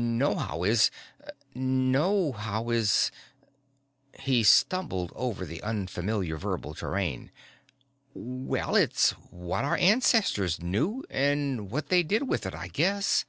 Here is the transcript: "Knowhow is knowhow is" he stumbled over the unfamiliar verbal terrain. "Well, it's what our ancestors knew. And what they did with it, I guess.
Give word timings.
"Knowhow 0.00 0.62
is 0.62 0.92
knowhow 1.56 2.70
is" 2.70 3.10
he 4.20 4.44
stumbled 4.44 5.10
over 5.16 5.44
the 5.44 5.60
unfamiliar 5.64 6.36
verbal 6.36 6.72
terrain. 6.72 7.32
"Well, 8.14 8.76
it's 8.76 9.10
what 9.32 9.64
our 9.64 9.76
ancestors 9.78 10.62
knew. 10.62 11.02
And 11.10 11.68
what 11.72 11.88
they 11.88 12.04
did 12.04 12.28
with 12.28 12.46
it, 12.46 12.54
I 12.54 12.68
guess. 12.68 13.24